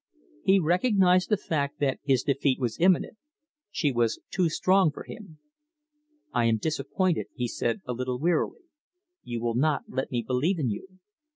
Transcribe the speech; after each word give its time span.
He 0.43 0.57
recognized 0.59 1.29
the 1.29 1.37
fact 1.37 1.79
that 1.79 1.99
his 2.03 2.23
defeat 2.23 2.59
was 2.59 2.79
imminent. 2.79 3.17
She 3.69 3.91
was 3.91 4.19
too 4.31 4.49
strong 4.49 4.89
for 4.91 5.03
him. 5.03 5.37
"I 6.33 6.45
am 6.45 6.57
disappointed," 6.57 7.27
he 7.35 7.47
said, 7.47 7.81
a 7.85 7.93
little 7.93 8.17
wearily. 8.17 8.61
"You 9.21 9.41
will 9.43 9.53
not 9.53 9.83
let 9.87 10.09
me 10.09 10.23
believe 10.25 10.57
in 10.57 10.71
you." 10.71 10.87